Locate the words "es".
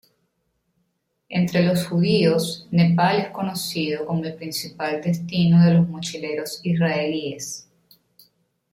3.19-3.27